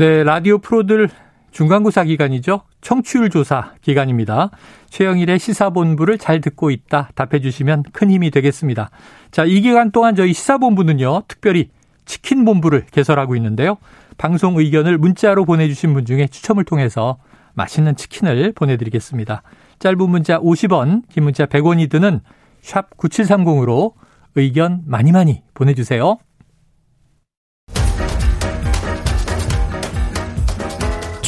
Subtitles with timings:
[0.00, 1.10] 네, 라디오 프로들
[1.50, 2.62] 중간고사 기간이죠.
[2.80, 4.48] 청취율 조사 기간입니다.
[4.88, 8.88] 최영일의 시사본부를 잘 듣고 있다 답해 주시면 큰 힘이 되겠습니다.
[9.30, 11.24] 자, 이 기간 동안 저희 시사본부는요.
[11.28, 11.68] 특별히
[12.06, 13.76] 치킨본부를 개설하고 있는데요.
[14.16, 17.18] 방송 의견을 문자로 보내주신 분 중에 추첨을 통해서
[17.52, 19.42] 맛있는 치킨을 보내드리겠습니다.
[19.80, 22.20] 짧은 문자 50원, 긴 문자 100원이 드는
[22.62, 23.92] 샵 9730으로
[24.34, 26.16] 의견 많이 많이 보내주세요.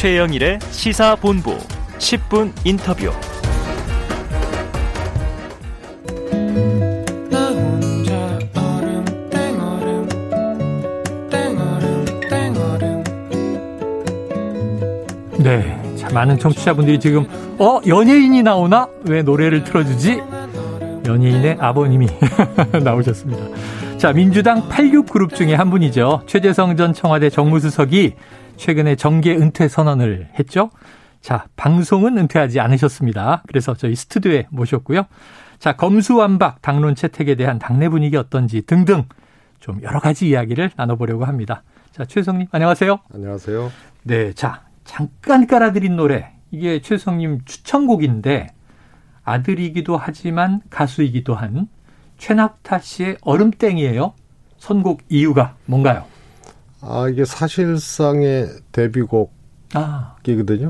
[0.03, 1.57] 최영일의 시사본부
[1.99, 3.13] 10분 인터뷰.
[15.39, 15.97] 네.
[15.97, 17.25] 자, 많은 청취자분들이 지금,
[17.61, 18.89] 어, 연예인이 나오나?
[19.05, 20.21] 왜 노래를 틀어주지?
[21.07, 22.09] 연예인의 아버님이
[22.83, 23.99] 나오셨습니다.
[23.99, 26.23] 자, 민주당 86그룹 중에 한 분이죠.
[26.27, 28.15] 최재성 전 청와대 정무수석이
[28.57, 30.71] 최근에 정계 은퇴 선언을 했죠.
[31.21, 33.43] 자, 방송은 은퇴하지 않으셨습니다.
[33.47, 35.07] 그래서 저희 스튜디오에 모셨고요.
[35.59, 39.05] 자, 검수완박 당론 채택에 대한 당내 분위기 어떤지 등등
[39.61, 41.63] 좀 여러 가지 이야기를 나눠보려고 합니다.
[41.93, 42.99] 자, 최성님 안녕하세요.
[43.15, 43.71] 안녕하세요.
[44.03, 46.33] 네, 자, 잠깐 깔아드린 노래.
[46.51, 48.49] 이게 최성님 추천곡인데
[49.25, 51.69] 아들이기도 하지만 가수이기도 한
[52.19, 54.15] 최낙타 씨의 얼음땡이에요.
[54.59, 56.05] 선곡 이유가 뭔가요?
[56.83, 59.31] 아, 이게 사실상의 데뷔곡이거든요.
[59.75, 60.17] 아,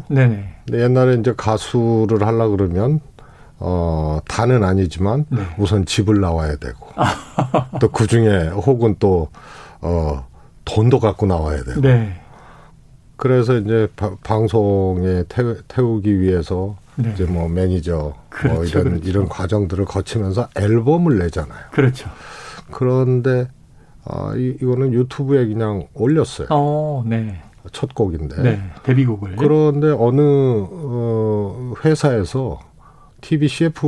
[0.09, 0.57] 네네.
[0.73, 3.01] 옛날에 이제 가수를 하려 그러면
[3.59, 5.43] 어, 다는 아니지만 네.
[5.57, 6.87] 우선 집을 나와야 되고
[7.81, 9.29] 또그 중에 혹은 또
[9.81, 10.27] 어,
[10.65, 11.81] 돈도 갖고 나와야 되고.
[11.81, 12.21] 네.
[13.17, 17.13] 그래서 이제 바, 방송에 태우, 태우기 위해서 네.
[17.15, 19.09] 이제 뭐 매니저 뭐 그렇죠, 뭐 이런 그렇죠.
[19.09, 21.67] 이런 과정들을 거치면서 앨범을 내잖아요.
[21.71, 22.11] 그렇죠.
[22.71, 23.49] 그런데
[24.05, 26.48] 아, 이, 이거는 유튜브에 그냥 올렸어요.
[26.50, 27.41] 어, 네.
[27.70, 28.42] 첫 곡인데.
[28.42, 29.36] 네, 데뷔곡을.
[29.36, 32.58] 그런데 어느 어, 회사에서
[33.20, 33.83] TV CF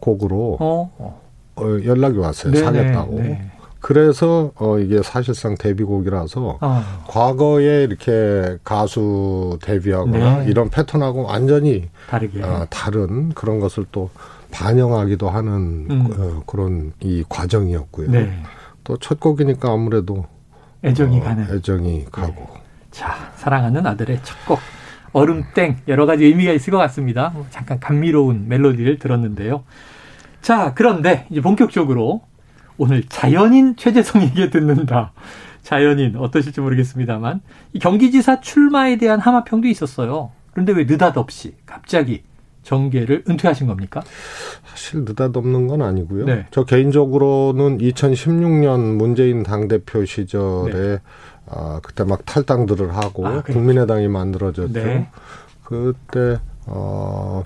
[0.00, 1.20] 곡으로 어?
[1.56, 2.52] 어, 연락이 왔어요.
[2.52, 3.14] 네 사겠다고.
[3.20, 3.50] 네.
[3.80, 6.82] 그래서 어 이게 사실상 데뷔곡이라서 어.
[7.06, 10.50] 과거에 이렇게 가수 데뷔하거나 네.
[10.50, 14.10] 이런 패턴하고 완전히 다르게 어, 다른 그런 것을 또
[14.50, 15.52] 반영하기도 하는
[15.90, 16.08] 음.
[16.18, 18.10] 어, 그런 이 과정이었고요.
[18.10, 18.42] 네.
[18.88, 20.24] 또 첫 곡이니까 아무래도
[20.82, 22.32] 애정이 어, 가는 애정이 가고.
[22.54, 22.60] 네.
[22.90, 24.58] 자, 사랑하는 아들의 첫 곡.
[25.12, 27.30] 얼음땡 여러 가지 의미가 있을 것 같습니다.
[27.34, 29.64] 뭐 잠깐 감미로운 멜로디를 들었는데요.
[30.40, 32.22] 자, 그런데 이제 본격적으로
[32.78, 35.12] 오늘 자연인 최재성에게 듣는다.
[35.62, 37.42] 자연인 어떠실지 모르겠습니다만
[37.74, 40.30] 이 경기지사 출마에 대한 하마평도 있었어요.
[40.52, 42.22] 그런데 왜 느닷없이 갑자기
[42.62, 44.02] 정계를 은퇴하신 겁니까?
[44.64, 46.26] 사실 느닷없는 건 아니고요.
[46.26, 46.46] 네.
[46.50, 50.98] 저 개인적으로는 2016년 문재인 당대표 시절에 네.
[51.46, 54.72] 아, 그때 막 탈당들을 하고 아, 국민의당이 만들어졌죠.
[54.72, 55.08] 네.
[55.64, 57.42] 그때 어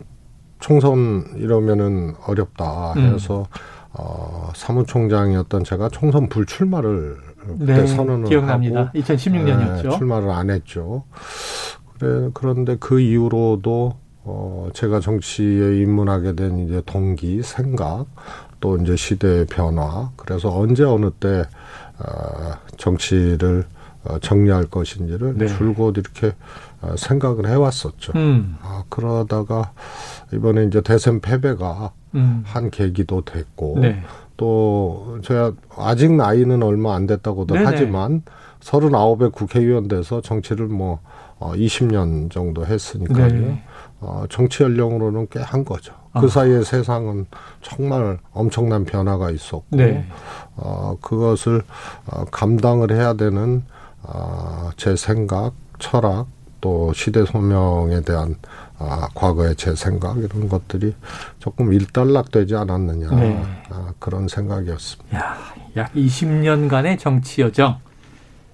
[0.61, 3.59] 총선 이러면은 어렵다 해서 음.
[3.94, 8.81] 어 사무총장이었던 제가 총선 불출마를 그때 네, 선언을 기억납니다.
[8.81, 9.83] 하고 2016년이었죠.
[9.83, 11.05] 네, 출마를 안 했죠.
[11.99, 18.06] 그래 그런데 그 이후로도 어, 제가 정치에 입문하게 된 이제 동기, 생각,
[18.60, 20.10] 또 이제 시대의 변화.
[20.16, 21.44] 그래서 언제 어느 때,
[21.99, 23.65] 어, 정치를
[24.05, 25.47] 어, 정리할 것인지를 네.
[25.47, 26.34] 줄곧 이렇게
[26.81, 28.12] 어, 생각을 해왔었죠.
[28.16, 28.56] 음.
[28.61, 29.72] 아, 그러다가
[30.32, 32.43] 이번에 이제 대선 패배가 음.
[32.44, 34.03] 한 계기도 됐고, 네.
[34.42, 37.64] 또 제가 아직 나이는 얼마 안 됐다고도 네네.
[37.64, 38.22] 하지만
[38.60, 40.98] 서른아홉에 국회의원 돼서 정치를 뭐
[41.38, 43.28] 어, 20년 정도 했으니까요.
[43.28, 43.62] 네.
[44.00, 45.94] 어, 정치 연령으로는 꽤 한 거죠.
[46.12, 46.28] 그 아.
[46.28, 47.26] 사이에 세상은
[47.62, 50.04] 정말 엄청난 변화가 있었고, 네.
[50.56, 51.62] 어, 그것을
[52.06, 53.62] 어, 감당을 해야 되는
[54.02, 56.26] 어, 제 생각, 철학,
[56.60, 58.36] 또 시대 소명에 대한
[58.88, 60.94] 아, 과거의 제 생각 이런 것들이
[61.38, 63.43] 조금 일단락되지 않았느냐 네.
[63.70, 65.19] 아, 그런 생각이었습니다.
[65.19, 65.37] 야,
[65.76, 67.78] 약 20년간의 정치 여정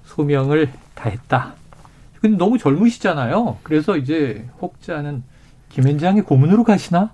[0.05, 1.55] 소명을 다했다.
[2.21, 3.59] 근데 너무 젊으시잖아요.
[3.63, 5.23] 그래서 이제 혹자는
[5.69, 7.13] 김현장이 고문으로 가시나?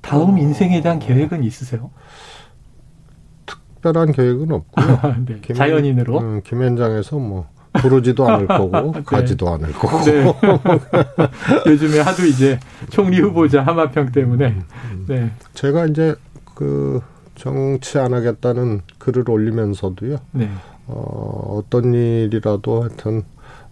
[0.00, 0.38] 다음 어...
[0.38, 1.90] 인생에 대한 계획은 있으세요?
[3.46, 5.00] 특별한 계획은 없고요.
[5.26, 6.18] 네, 김, 자연인으로.
[6.18, 7.48] 음, 김현장에서 뭐
[7.88, 9.02] 부르지도 않을 거고 네.
[9.04, 10.00] 가지도 않을 거고.
[10.04, 10.24] 네.
[11.66, 12.58] 요즘에 하도 이제
[12.90, 14.46] 총리 후보자 하마평 때문에.
[14.48, 15.04] 음, 음.
[15.08, 15.30] 네.
[15.54, 16.14] 제가 이제
[16.54, 17.00] 그
[17.34, 20.16] 정치 안 하겠다는 글을 올리면서도요.
[20.32, 20.50] 네.
[20.86, 23.22] 어, 어떤 일이라도 하여튼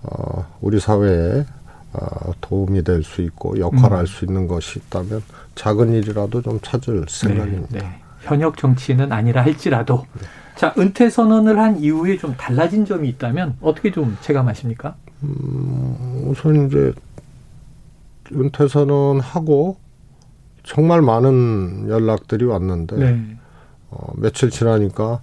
[0.03, 1.45] 어, 우리 사회에
[1.93, 3.99] 어, 도움이 될 수 있고 역할을 음.
[3.99, 5.23] 할수 있는 것이 있다면
[5.55, 7.69] 작은 일이라도 좀 찾을 생각입니다.
[7.71, 8.03] 네, 네.
[8.23, 10.27] 현역 정치는 아니라 할지라도 네.
[10.57, 14.95] 자 은퇴 선언을 한 이후에 좀 달라진 점이 있다면 어떻게 좀 체감하십니까?
[15.23, 16.93] 음, 우선 이제
[18.33, 19.77] 은퇴 선언하고
[20.63, 23.37] 정말 많은 연락들이 왔는데 네.
[23.91, 25.21] 어, 며칠 지나니까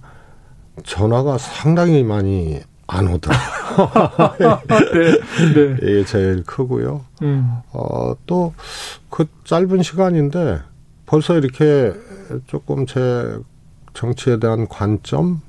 [0.84, 4.60] 전화가 상당히 많이 안 오더라고요.
[4.92, 5.54] 네.
[5.54, 5.76] 네.
[5.82, 7.04] 이게 제일 크고요.
[7.22, 7.50] 음.
[7.72, 8.52] 어, 또
[9.10, 10.60] 그 짧은 시간인데
[11.04, 11.92] 벌써 이렇게
[12.46, 13.36] 조금 제
[13.94, 15.40] 정치에 대한 관점,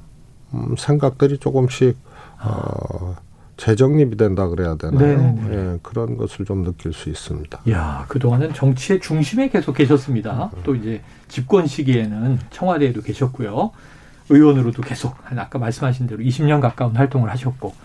[0.53, 1.97] 음, 생각들이 조금씩
[2.43, 3.15] 어,
[3.57, 4.99] 재정립이 된다 그래야 되나요?
[4.99, 5.55] 네네네.
[5.55, 7.61] 예, 그런 것을 좀 느낄 수 있습니다.
[7.69, 10.49] 야, 그동안은 정치의 중심에 계속 계셨습니다.
[10.63, 13.71] 또 이제 집권 시기에는 청와대에도 계셨고요.
[14.29, 17.75] 의원으로도 계속 한 아까 말씀하신 대로 20년 가까운 활동을 하셨고.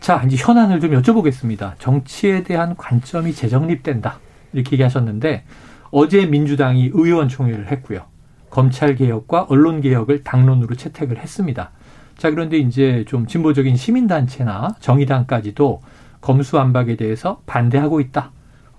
[0.00, 1.74] 자, 이제 현안을 좀 여쭤보겠습니다.
[1.78, 4.18] 정치에 대한 관점이 재정립된다.
[4.54, 5.44] 이렇게 얘기하셨는데
[5.90, 8.04] 어제 민주당이 의원총회를 했고요.
[8.50, 11.70] 검찰 개혁과 언론 개혁을 당론으로 채택을 했습니다.
[12.18, 15.80] 자, 그런데 이제 좀 진보적인 시민단체나 정의당까지도
[16.20, 18.32] 검수안박에 대해서 반대하고 있다.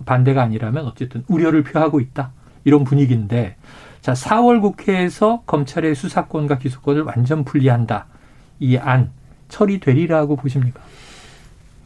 [0.06, 2.31] 반대가 아니라면 어쨌든 우려를 표하고 있다.
[2.65, 3.56] 이런 분위기인데,
[4.01, 8.06] 자, 4월 국회에서 검찰의 수사권과 기소권을 완전 분리한다.
[8.59, 9.09] 이 안
[9.50, 10.81] 처리되리라고 보십니까?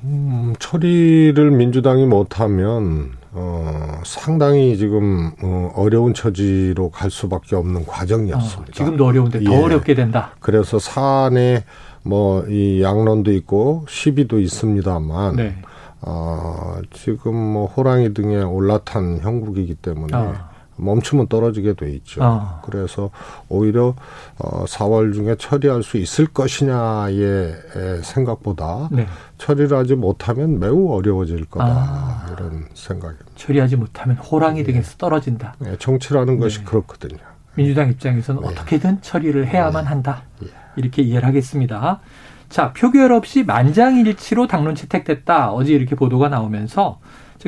[0.03, 8.69] 음, 처리를 민주당이 못하면 어, 상당히 지금 어, 어려운 처지로 갈 수밖에 없는 과정이었습니다.
[8.71, 9.55] 어, 지금도 어려운데 더 예.
[9.61, 10.31] 어렵게 된다.
[10.39, 11.65] 그래서 사안에
[12.03, 15.55] 뭐 이 양론도 있고 시비도 있습니다만 네.
[16.01, 20.49] 어, 지금 뭐 호랑이 등에 올라탄 형국이기 때문에 아.
[20.77, 22.23] 멈추면 떨어지게 돼 있죠.
[22.23, 22.61] 아.
[22.65, 23.09] 그래서
[23.49, 23.95] 오히려
[24.37, 29.07] 어 4월 중에 처리할 수 있을 것이냐의 에, 생각보다 네.
[29.37, 32.25] 처리를 하지 못하면 매우 어려워질 거다 아.
[32.33, 33.25] 이런 생각입니다.
[33.35, 35.55] 처리하지 못하면 호랑이 등에서 떨어진다.
[35.65, 36.65] 예, 정치라는 것이 네.
[36.65, 37.19] 그렇거든요.
[37.55, 38.47] 민주당 입장에서는 네.
[38.47, 40.23] 어떻게든 처리를 해야만 한다.
[40.43, 40.47] 예.
[40.75, 42.01] 이렇게 이해를 하겠습니다.
[42.49, 45.51] 자, 표결 없이 만장일치로 당론 채택됐다.
[45.51, 46.99] 어제 이렇게 보도가 나오면서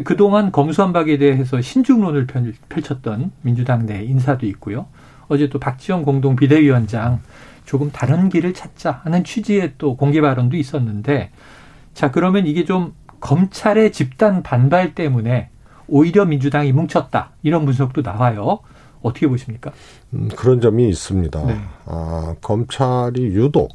[0.03, 4.85] 그동안 검수한박에 대해서 신중론을 펼- 펼쳤던 민주당 내 인사도 있고요.
[5.27, 7.19] 어제 또 박지원 공동 비대위원장
[7.65, 11.31] 조금 다른 길을 찾자 하는 취지의 또 공개 발언도 있었는데
[11.93, 15.49] 자, 그러면 이게 좀 검찰의 집단 반발 때문에
[15.87, 17.31] 오히려 민주당이 뭉쳤다.
[17.43, 18.59] 이런 분석도 나와요.
[19.01, 19.71] 어떻게 보십니까?
[20.13, 21.45] 음, 그런 점이 있습니다.
[21.45, 21.59] 네.
[21.85, 23.71] 아, 검찰이 유독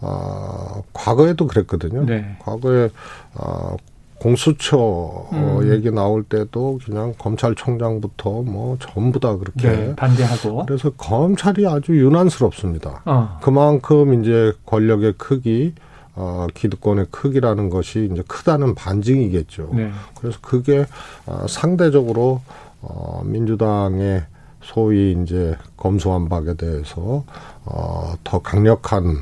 [0.00, 2.04] 아, 과거에도 그랬거든요.
[2.06, 2.36] 네.
[2.40, 2.88] 과거에
[3.34, 3.76] 아,
[4.22, 5.72] 공수처 어, 음.
[5.72, 10.64] 얘기 나올 때도 그냥 검찰총장부터 뭐 전부 다 그렇게 네, 반대하고.
[10.64, 13.02] 그래서 검찰이 아주 유난스럽습니다.
[13.04, 13.38] 어.
[13.42, 15.74] 그만큼 이제 권력의 크기,
[16.14, 19.70] 어, 기득권의 크기라는 것이 이제 크다는 반증이겠죠.
[19.72, 19.90] 네.
[20.20, 20.86] 그래서 그게
[21.26, 22.42] 어, 상대적으로
[22.80, 24.22] 어, 민주당의
[24.62, 27.24] 소위 이제 검수완박에 대해서
[27.64, 29.16] 어, 더 강력한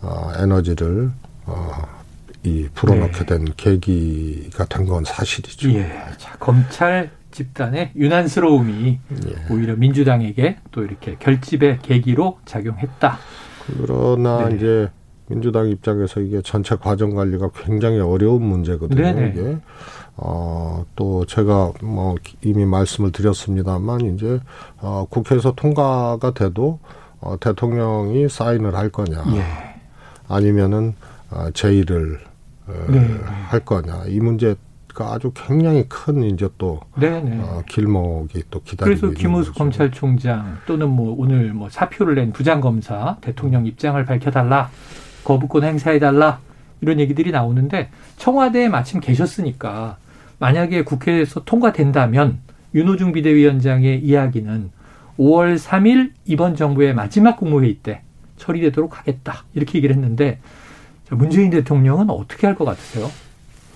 [0.00, 1.10] 어, 에너지를
[1.44, 1.95] 어,
[2.46, 3.26] 이 불어넣게 네.
[3.26, 5.70] 된 계기가 된 건 사실이죠.
[5.72, 5.90] 예.
[6.16, 8.98] 자, 검찰 집단의 유난스러움이
[9.28, 9.52] 예.
[9.52, 13.18] 오히려 민주당에게 또 이렇게 결집의 계기로 작용했다.
[13.66, 14.56] 그러나 네.
[14.56, 14.88] 이제
[15.26, 19.02] 민주당 입장에서 이게 전체 과정 관리가 굉장히 어려운 문제거든요.
[19.02, 19.28] 네네.
[19.34, 19.58] 이게
[20.16, 24.38] 어, 또 제가 뭐 이미 말씀을 드렸습니다만 이제
[24.78, 26.78] 어, 국회에서 통과가 돼도
[27.20, 29.42] 어, 대통령이 사인을 할 거냐 예.
[30.28, 30.94] 아니면은
[31.30, 32.25] 어, 제의를 어,
[32.88, 32.98] 네.
[33.48, 37.38] 할 거냐 이 문제가 아주 굉장히 큰 이제 또 네네.
[37.40, 39.52] 어, 길목이 또 기다리고 그래서 거죠.
[39.52, 44.70] 검찰총장 또는 뭐 오늘 뭐 사표를 낸 부장검사 대통령 입장을 밝혀달라
[45.24, 46.40] 거부권 행사해달라
[46.80, 49.96] 이런 얘기들이 나오는데 청와대에 마침 계셨으니까
[50.38, 52.38] 만약에 국회에서 통과된다면
[52.74, 54.70] 윤호중 비대위원장의 이야기는
[55.18, 58.02] 5월 3일 이번 정부의 마지막 국무회의 때
[58.36, 60.40] 처리되도록 하겠다 이렇게 얘기를 했는데 자,
[61.10, 63.10] 문재인 대통령은 어떻게 할 것 같으세요?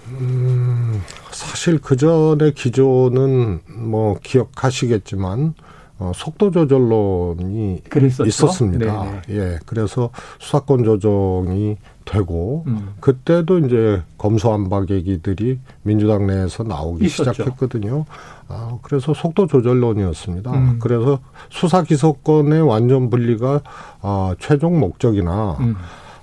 [0.08, 5.54] 음, 사실 그 전에 기조는 뭐 기억하시겠지만
[5.98, 8.26] 어, 속도 조절론이 그랬었죠.
[8.26, 9.04] 있었습니다.
[9.04, 9.20] 네네.
[9.30, 10.08] 예, 그래서
[10.38, 12.94] 수사권 조정이 되고 음.
[13.00, 17.32] 그때도 이제 검수안박 얘기들이 민주당 내에서 나오기 있었죠.
[17.34, 18.06] 시작했거든요.
[18.48, 20.50] 아, 그래서 속도 조절론이었습니다.
[20.52, 20.78] 음.
[20.80, 21.20] 그래서
[21.50, 23.60] 수사 기소권의 완전 분리가
[24.00, 25.76] 아, 최종 목적이나 음.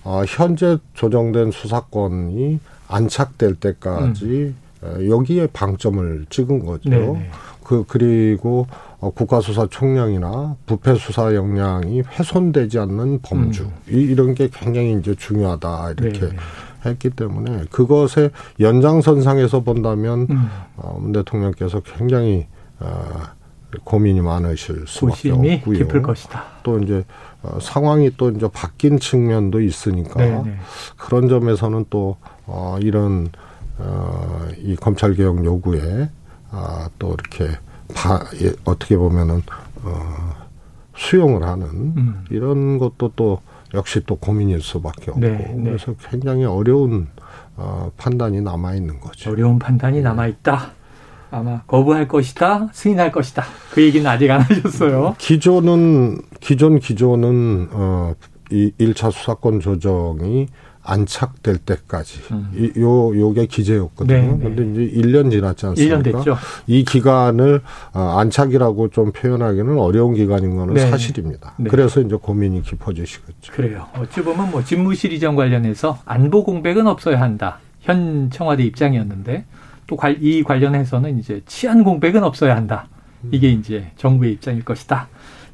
[0.07, 6.89] 어, 현재 조정된 수사권이 안착될 때까지 에, 여기에 방점을 찍은 거죠.
[6.89, 6.91] 음.
[6.91, 7.29] 네네.
[7.61, 8.67] 그 그리고
[9.01, 13.71] 어, 국가수사 총량이나 부패 수사 역량이 훼손되지 않는 범주 음.
[13.89, 16.35] 이, 이런 게 굉장히 이제 중요하다 이렇게 네네.
[16.85, 20.49] 했기 때문에 그것의 연장선상에서 본다면 음.
[20.77, 22.47] 어, 문 대통령께서 굉장히
[22.79, 23.23] 어,
[23.83, 25.77] 고민이 많으실 수밖에 고심이 없고요.
[25.77, 26.43] 깊을 것이다.
[26.63, 27.03] 또 이제
[27.43, 30.57] 어, 상황이 또 이제 바뀐 측면도 있으니까 네네.
[30.97, 33.29] 그런 점에서는 또 어, 이런
[33.77, 36.09] 어, 이 검찰 개혁 요구에
[36.51, 37.57] 아, 또 이렇게
[37.93, 39.41] 바, 예, 어떻게 보면은
[39.83, 40.33] 어,
[40.95, 42.25] 수용을 하는 음.
[42.29, 43.41] 이런 것도 또
[43.73, 45.63] 역시 또 고민일 수밖에 없고 네, 네.
[45.63, 47.07] 그래서 굉장히 어려운
[47.55, 49.31] 어, 판단이 남아 있는 거죠.
[49.31, 50.71] 어려운 판단이 남아 있다.
[51.31, 53.43] 아마 거부할 것이다, 승인할 것이다.
[53.71, 55.15] 그 얘기는 아직 안 하셨어요.
[55.17, 58.13] 기존은 기존 기존은 어,
[58.51, 60.47] 이 1차 수사권 조정이
[60.87, 62.71] 안착될 때까지 음.
[62.77, 64.17] 요 요게 기재였거든요.
[64.17, 64.55] 네, 네.
[64.55, 65.97] 근데 이제 1년 지났지 않습니까?
[65.97, 66.37] 1년 됐죠.
[66.65, 67.61] 이 기간을
[67.93, 70.89] 어, 안착이라고 좀 표현하기는 어려운 기간인 거는 네.
[70.89, 71.55] 사실입니다.
[71.57, 71.69] 네.
[71.69, 73.51] 그래서 이제 고민이 깊어지시겠죠.
[73.51, 73.87] 그래요.
[73.99, 77.59] 어찌 보면 뭐 집무실 이전 관련해서 안보 공백은 없어야 한다.
[77.81, 79.45] 현 청와대 입장이었는데
[79.87, 82.87] 또 이 관련해서는 이제 치안 공백은 없어야 한다.
[83.31, 85.07] 이게 이제 정부의 입장일 것이다.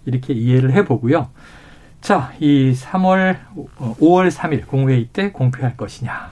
[0.05, 1.29] 이렇게 이해를 해보고요.
[2.01, 3.37] 자, 이 3월,
[3.77, 6.31] 5월 3일 공회의 때 공표할 것이냐.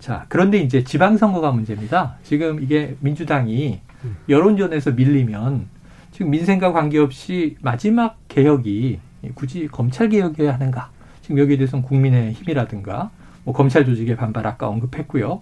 [0.00, 2.16] 자, 그런데 이제 지방선거가 문제입니다.
[2.24, 3.80] 지금 이게 민주당이
[4.28, 5.68] 여론전에서 밀리면
[6.12, 8.98] 지금 민생과 관계없이 마지막 개혁이
[9.34, 10.90] 굳이 검찰 개혁이어야 하는가.
[11.22, 13.10] 지금 여기에 대해서는 국민의 힘이라든가
[13.48, 15.40] 뭐 검찰 조직의 반발 아까 언급했고요.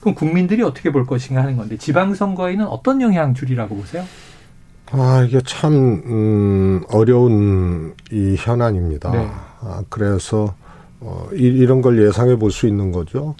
[0.00, 4.04] 그럼 국민들이 어떻게 볼 것인가 하는 건데 지방선거에는 어떤 영향 줄이라고 보세요?
[4.92, 9.10] 아, 이게 참, 음, 어려운 이 현안입니다.
[9.10, 9.26] 네.
[9.60, 10.54] 아, 그래서,
[11.00, 13.34] 어, 이, 이런 걸 예상해 볼 수 있는 거죠.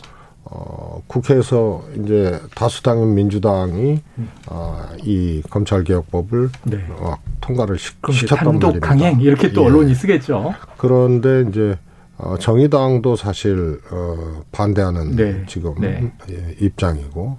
[0.45, 4.29] 어, 국회에서 이제 다수당인 민주당이, 음.
[4.49, 6.85] 어, 이 검찰개혁법을, 네.
[6.89, 8.89] 어, 통과를 시, 켰단 단독 말입니다.
[8.89, 9.67] 강행, 이렇게 또 예.
[9.67, 10.55] 언론이 쓰겠죠.
[10.79, 11.79] 그런데 이제,
[12.19, 15.45] 어, 정의당도 사실, 어, 반대하는 네.
[15.47, 16.13] 지금 네.
[16.31, 17.37] 예, 입장이고,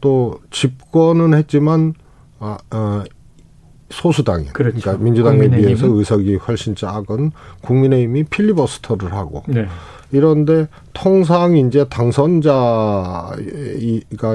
[0.00, 1.94] 또 집권은 했지만,
[2.38, 3.02] 아, 어,
[3.90, 4.80] 소수당이 그렇죠.
[4.80, 7.32] 그러니까 민주당에 비해서 의석이 훨씬 작은
[7.62, 9.66] 국민의힘이 필리버스터를 하고 네.
[10.12, 13.36] 이런데 통상 이제 당선자가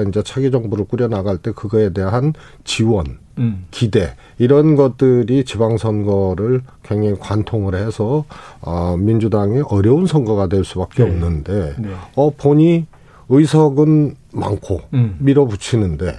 [0.08, 2.32] 이제 차기 정부를 꾸려 나갈 때 그거에 대한
[2.64, 3.66] 지원, 음.
[3.70, 8.24] 기대 이런 것들이 지방선거를 굉장히 관통을 해서
[8.60, 11.10] 어 민주당이 어려운 선거가 될 수밖에 네.
[11.10, 11.88] 없는데 네.
[12.14, 12.86] 어 보니
[13.28, 15.16] 의석은 많고 음.
[15.18, 16.16] 밀어붙이는데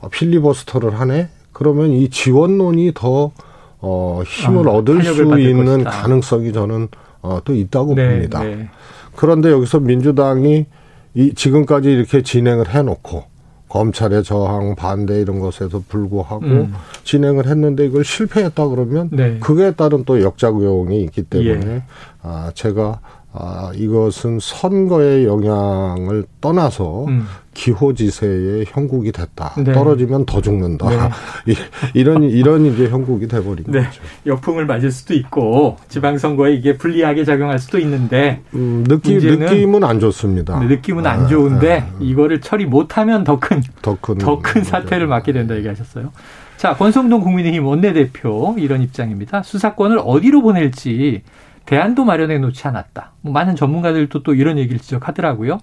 [0.00, 3.32] 어, 필리버스터를 하네 그러면 이 지원론이 더
[3.80, 5.90] 어, 힘을 아, 얻을 수 있는 것이다.
[5.90, 6.88] 가능성이 저는
[7.22, 8.42] 어, 또 있다고 네, 봅니다.
[8.42, 8.68] 네.
[9.16, 10.66] 그런데 여기서 민주당이
[11.14, 13.24] 이 지금까지 이렇게 진행을 해놓고
[13.68, 16.74] 검찰의 저항 반대 이런 것에도 불구하고 음.
[17.04, 19.38] 진행을 했는데 이걸 실패했다 그러면 네.
[19.40, 21.82] 그에 따른 또 역작용이 있기 때문에 예.
[22.22, 23.00] 아 제가
[23.40, 27.24] 아, 이것은 선거의 영향을 떠나서 음.
[27.54, 29.54] 기호지세의 형국이 됐다.
[29.58, 29.72] 네.
[29.72, 30.88] 떨어지면 더 죽는다.
[30.88, 31.54] 네.
[31.94, 33.84] 이런 이런 이제 형국이 돼버린 네.
[33.84, 34.00] 거죠.
[34.26, 40.58] 역풍을 맞을 수도 있고 지방선거에 이게 불리하게 작용할 수도 있는데 음, 느낌 느낌은 안 좋습니다.
[40.58, 44.64] 네, 느낌은 아, 안 좋은데 아, 이거를 처리 못하면 더 큰 더 큰 더 큰
[44.64, 46.10] 사태를 맞게 된다 얘기하셨어요.
[46.56, 49.42] 자 권성동 국민의힘 원내대표 이런 입장입니다.
[49.44, 51.22] 수사권을 어디로 보낼지
[51.68, 53.12] 대안도 마련해 놓지 않았다.
[53.20, 55.58] 뭐 많은 전문가들도 또 이런 얘기를 지적하더라고요.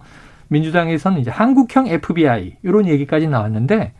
[0.49, 3.93] 민주당에서는 이제 한국형 FBI 이런 얘기까지 나왔는데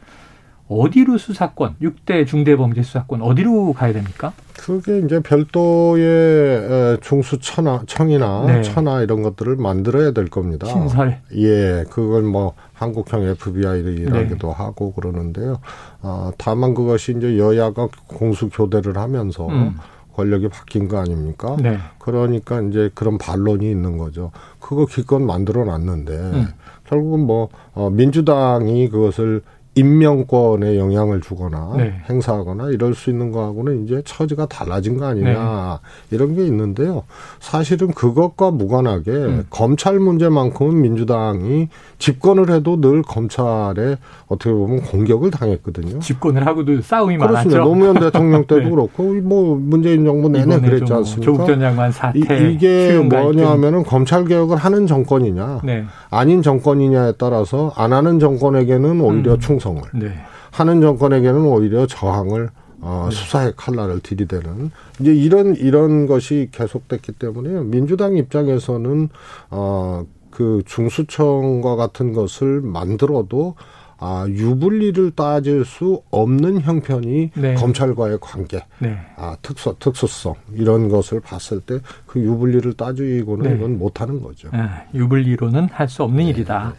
[0.67, 4.33] 어디로 수사권, 6대 중대범죄 수사권 어디로 가야 됩니까?
[4.53, 8.61] 그게 이제 별도의 중수청이나 청이나 네.
[8.61, 10.67] 처나 이런 것들을 만들어야 될 겁니다.
[10.67, 11.21] 신설.
[11.35, 14.53] 예, 그걸 뭐 한국형 FBI라기도 네.
[14.55, 15.57] 하고 그러는데요.
[16.03, 19.75] 어, 다만 그것이 이제 여야가 공수 교대를 하면서 음.
[20.15, 21.57] 권력이 바뀐 거 아닙니까?
[21.61, 21.77] 네.
[21.99, 24.31] 그러니까 이제 그런 반론이 있는 거죠.
[24.59, 26.47] 그거 기껏 만들어 놨는데 음.
[26.85, 29.41] 결국은 뭐 어, 민주당이 그것을
[29.75, 31.93] 임명권에 영향을 주거나 네.
[32.09, 35.79] 행사하거나 이럴 수 있는 거하고는 이제 처지가 달라진 거 아니냐
[36.09, 36.15] 네.
[36.15, 37.03] 이런 게 있는데요.
[37.39, 39.45] 사실은 그것과 무관하게 음.
[39.49, 41.67] 검찰 문제만큼은 민주당이
[41.99, 45.99] 집권을 해도 늘 검찰에 어떻게 보면 공격을 당했거든요.
[45.99, 47.57] 집권을 하고도 싸움이 그렇습니다.
[47.57, 47.69] 많았죠.
[47.69, 48.69] 노무현 대통령 때도 네.
[48.69, 51.25] 그렇고 뭐 문재인 정부 내내 그랬지 않습니까?
[51.25, 55.83] 조국 전 장관 사태 이, 게 뭐냐면은 검찰 개혁을 하는 정권이냐 네.
[56.09, 59.39] 아닌 정권이냐에 따라서 안 하는 정권에게는 오히려 음.
[59.39, 60.13] 충성 찬성을 네.
[60.51, 62.49] 하는 정권에게는 오히려 저항을
[62.81, 63.15] 어, 네.
[63.15, 69.09] 수사의 칼날을 들이대는 이제 이런 이런 것이 계속됐기 때문에 민주당 입장에서는
[69.49, 73.55] 어, 그 중수청과 같은 것을 만들어도
[73.97, 77.53] 아, 유불리를 따질 수 없는 형편이 네.
[77.53, 78.97] 검찰과의 관계, 네.
[79.15, 83.55] 아, 특수, 특수성, 이런 것을 봤을 때 그 유불리를 따지고는 네.
[83.55, 84.49] 이건 못하는 거죠.
[84.51, 86.29] 아, 유불리로는 할 수 없는 네.
[86.31, 86.73] 일이다.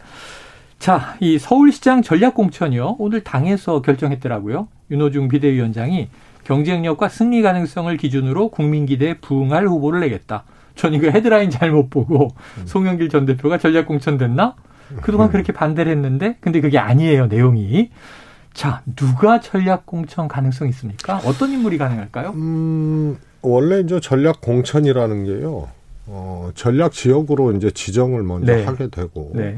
[0.79, 0.85] 네.
[0.85, 2.97] 자, 이 서울시장 전략공천이요.
[2.99, 4.67] 오늘 당에서 결정했더라고요.
[4.91, 6.09] 윤호중 비대위원장이
[6.43, 10.43] 경쟁력과 승리 가능성을 기준으로 국민 기대에 부응할 후보를 내겠다.
[10.75, 12.29] 전 이거 헤드라인 잘못 보고
[12.59, 12.63] 음.
[12.65, 14.55] 송영길 전 대표가 전략공천 됐나?
[15.01, 15.31] 그동안 음.
[15.31, 17.89] 그렇게 반대를 했는데 근데 그게 아니에요 내용이.
[18.53, 21.17] 자 누가 전략 공천 가능성이 있습니까?
[21.25, 22.29] 어떤 인물이 가능할까요?
[22.35, 25.67] 음, 원래 이제 전략 공천이라는 게요.
[26.05, 28.63] 어, 전략 지역으로 이제 지정을 먼저 네.
[28.63, 29.57] 하게 되고 네.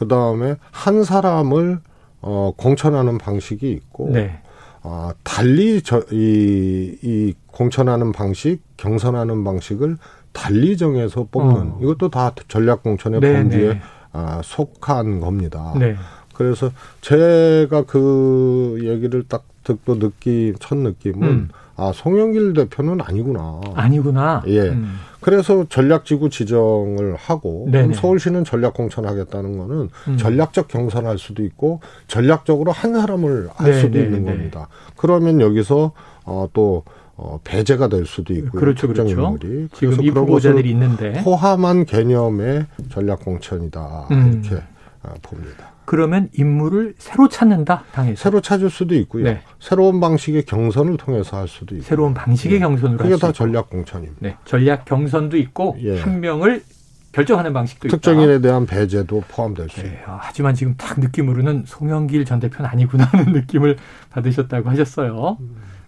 [0.00, 1.78] 그 다음에 한 사람을
[2.22, 4.40] 어, 공천하는 방식이 있고 네.
[4.82, 9.98] 아, 달리 저, 이, 이 공천하는 방식, 경선하는 방식을
[10.32, 11.78] 달리 정해서 뽑는 어.
[11.82, 13.80] 이것도 다 전략 공천의 네, 범주에 네.
[14.12, 15.74] 아, 속한 겁니다.
[15.78, 15.96] 네.
[16.32, 16.70] 그래서
[17.02, 21.48] 제가 그 얘기를 딱 듣고 느낀 첫 느낌은 음.
[21.80, 23.58] 아 송영길 대표는 아니구나.
[23.74, 24.42] 아니구나.
[24.48, 24.68] 예.
[24.68, 24.98] 음.
[25.20, 27.94] 그래서 전략지구 지정을 하고 네네.
[27.94, 30.16] 서울시는 전략 공천하겠다는 거는 음.
[30.18, 34.32] 전략적 경선할 수도 있고 전략적으로 한 사람을 할 네, 수도 네, 있는 네.
[34.32, 34.68] 겁니다.
[34.96, 35.92] 그러면 여기서
[36.24, 36.84] 어, 또
[37.16, 38.60] 어, 배제가 될 수도 있고요.
[38.60, 39.22] 그렇죠, 특정 그렇죠.
[39.22, 39.68] 인물이.
[39.74, 44.42] 지금 이 후보자들이 있는데 포함한 개념의 전략 공천이다 음.
[44.44, 44.62] 이렇게
[45.02, 45.72] 아, 봅니다.
[45.90, 49.24] 그러면 인물을 새로 찾는다 당에서 새로 찾을 수도 있고요.
[49.24, 49.40] 네.
[49.58, 51.84] 새로운 방식의 경선을 통해서 할 수도 있고.
[51.84, 52.60] 새로운 방식의 예.
[52.60, 53.32] 경선으로 그게 다 있고.
[53.32, 54.18] 전략 공천입니다.
[54.20, 55.98] 네, 전략 경선도 있고 예.
[56.00, 56.62] 한 명을
[57.10, 57.96] 결정하는 방식도 있다.
[57.96, 59.88] 특정인에 대한 배제도 포함될 수 있고.
[59.88, 63.76] 네, 아, 하지만 지금 딱 느낌으로는 송영길 전 대표는 아니구나 하는 느낌을
[64.10, 65.38] 받으셨다고 하셨어요.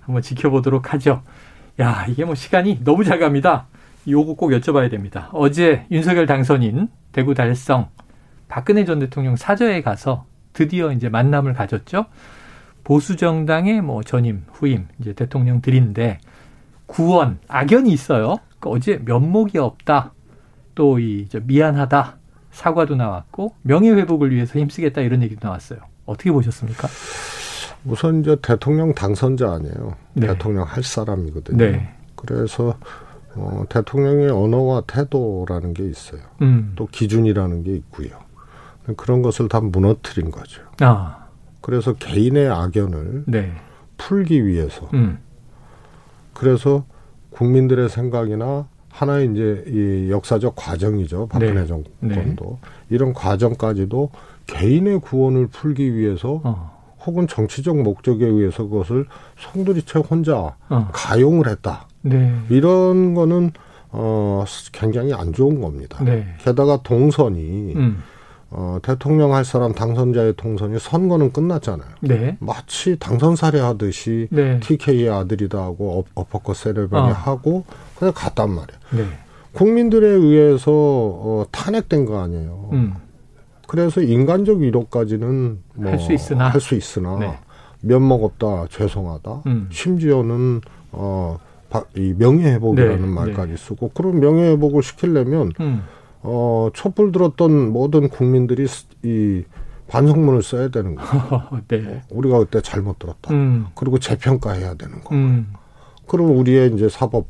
[0.00, 1.22] 한번 지켜보도록 하죠.
[1.78, 3.68] 야, 이게 뭐 시간이 너무 잘 갑니다.
[4.08, 5.30] 요거 꼭 여쭤봐야 됩니다.
[5.32, 7.88] 어제 윤석열 당선인 대구 달성
[8.52, 12.04] 박근혜 전 대통령 사저에 가서 드디어 이제 만남을 가졌죠.
[12.84, 16.18] 보수 정당의 뭐 전임, 후임 이제 대통령들인데
[16.84, 18.36] 구원, 악연이 있어요.
[18.60, 20.12] 그 어제 면목이 없다.
[20.74, 22.18] 또 이 미안하다.
[22.50, 25.78] 사과도 나왔고 명예 회복을 위해서 힘쓰겠다 이런 얘기도 나왔어요.
[26.04, 26.88] 어떻게 보셨습니까?
[27.86, 29.96] 우선 이제 대통령 당선자 아니에요.
[30.12, 30.26] 네.
[30.26, 31.56] 대통령 할 사람이거든요.
[31.56, 31.94] 네.
[32.16, 32.76] 그래서
[33.34, 36.20] 어, 대통령의 언어와 태도라는 게 있어요.
[36.42, 36.74] 음.
[36.76, 38.10] 또 기준이라는 게 있고요.
[38.96, 40.62] 그런 것을 다 무너뜨린 거죠.
[40.80, 41.26] 아,
[41.60, 43.52] 그래서 개인의 악연을 네.
[43.96, 45.18] 풀기 위해서 음.
[46.34, 46.84] 그래서
[47.30, 51.28] 국민들의 생각이나 하나의 이제 이 역사적 과정이죠.
[51.28, 51.66] 박근혜 네.
[51.66, 52.58] 정권도
[52.90, 54.10] 이런 과정까지도
[54.46, 56.72] 개인의 구원을 풀기 위해서 어.
[57.06, 59.06] 혹은 정치적 목적에 의해서 그것을
[59.38, 60.88] 송두리째 혼자 어.
[60.92, 61.86] 가용을 했다.
[62.02, 62.36] 네.
[62.50, 63.52] 이런 거는
[63.90, 66.02] 어 굉장히 안 좋은 겁니다.
[66.04, 66.34] 네.
[66.38, 68.02] 게다가 동선이 음.
[68.54, 71.88] 어 대통령 할 사람 당선자의 동선이 선거는 끝났잖아요.
[72.00, 72.36] 네.
[72.38, 74.60] 마치 당선 사례하듯이 네.
[74.60, 77.14] TK의 아들이다 하고 업, 어퍼컷 세레머니 어.
[77.14, 77.64] 하고
[77.98, 78.80] 그냥 갔단 말이에요.
[78.92, 79.04] 네.
[79.52, 82.68] 국민들에 의해서 어, 탄핵된 거 아니에요.
[82.72, 82.94] 음.
[83.66, 86.48] 그래서 인간적 위로까지는 뭐 할수 있으나.
[86.50, 87.38] 할 수 있으나 네.
[87.80, 89.68] 면목 없다 죄송하다 음.
[89.72, 90.60] 심지어는
[90.92, 91.38] 어,
[91.70, 95.82] 바- 이 명예회복이라는 네, 말까지 쓰고 그런 명예회복을 시키려면 음.
[96.22, 99.44] 어, 촛불 들었던 모든 국민들이 스- 이
[99.88, 101.42] 반성문을 써야 되는 거예요.
[101.68, 102.02] 네.
[102.10, 103.32] 우리가 그때 잘못 들었다.
[103.34, 103.66] 음.
[103.74, 105.14] 그리고 재평가해야 되는 거.
[105.14, 105.52] 음.
[106.06, 107.26] 그럼 우리의 이제 사법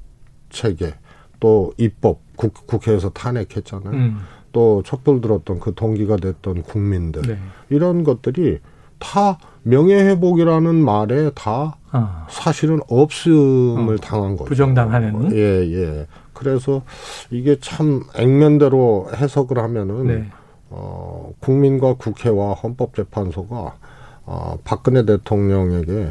[0.50, 0.94] 체계
[1.40, 3.90] 또 입법 국, 국회에서 탄핵했잖아요.
[3.94, 4.18] 음.
[4.52, 7.38] 또 촛불 들었던 그 동기가 됐던 국민들 네.
[7.70, 8.58] 이런 것들이
[8.98, 12.26] 다 명예회복이라는 말에 다 아.
[12.30, 14.44] 사실은 없음을 어, 당한 거죠.
[14.44, 15.32] 부정당하는.
[15.34, 15.38] 예,
[15.72, 16.06] 예.
[16.42, 16.82] 그래서
[17.30, 20.30] 이게 참 액면대로 해석을 하면은 네.
[20.70, 23.76] 어, 국민과 국회와 헌법재판소가
[24.24, 26.10] 어, 박근혜 대통령에게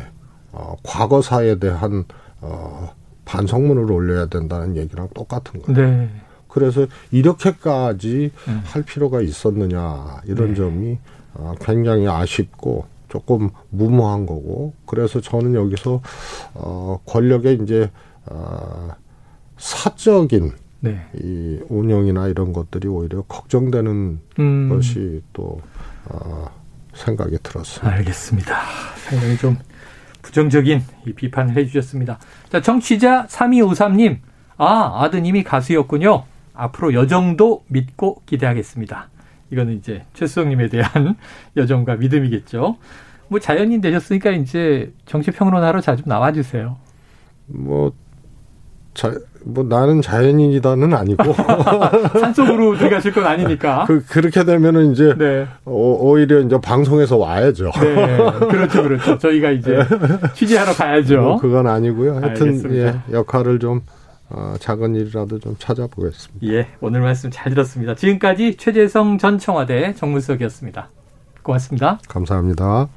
[0.51, 2.05] 어, 과거사에 대한
[2.41, 2.91] 어,
[3.25, 5.89] 반성문을 올려야 된다는 얘기랑 똑같은 거예요.
[5.89, 6.09] 네.
[6.47, 8.61] 그래서 이렇게까지 음.
[8.65, 10.55] 할 필요가 있었느냐 이런 네.
[10.55, 10.97] 점이
[11.33, 16.01] 어, 굉장히 아쉽고 조금 무모한 거고 그래서 저는 여기서
[16.53, 17.89] 어, 권력의 이제
[18.25, 18.89] 어,
[19.61, 21.07] 사적인 네.
[21.13, 24.69] 이 운영이나 이런 것들이 오히려 걱정되는 음.
[24.69, 25.61] 것이 또
[26.05, 26.47] 어,
[26.93, 27.91] 생각이 들었어요.
[27.91, 28.57] 알겠습니다.
[29.07, 29.57] 상당히 좀
[30.23, 32.17] 부정적인 이 비판을 해주셨습니다.
[32.49, 34.17] 자, 정치자 3253님.
[34.57, 36.23] 아, 아드님이 가수였군요.
[36.55, 39.09] 앞으로 여정도 믿고 기대하겠습니다.
[39.51, 41.15] 이거는 이제 최수영님에 대한
[41.55, 42.77] 여정과 믿음이겠죠.
[43.27, 46.77] 뭐 자연인 되셨으니까 이제 정치평론 하러 자주 나와주세요.
[47.45, 47.93] 뭐,
[48.95, 51.23] 자, 뭐 나는 자연인이다는 아니고
[52.19, 53.85] 산속으로 들어가실 건 아니니까.
[53.87, 55.47] 그 그렇게 되면은 이제 네.
[55.65, 57.71] 오, 오히려 이제 방송에서 와야죠.
[57.81, 58.17] 네.
[58.49, 59.17] 그렇죠, 그렇죠.
[59.17, 59.79] 저희가 이제
[60.33, 61.21] 취재하러 가야죠.
[61.21, 62.15] 뭐 그건 아니고요.
[62.21, 63.03] 하여튼 알겠습니다.
[63.09, 63.81] 예, 역할을 좀
[64.29, 66.47] 어, 작은 일이라도 좀 찾아보겠습니다.
[66.47, 67.95] 예, 오늘 말씀 잘 들었습니다.
[67.95, 70.89] 지금까지 최재성 전 청와대 정무수석이었습니다.
[71.43, 71.99] 고맙습니다.
[72.07, 72.87] 감사합니다.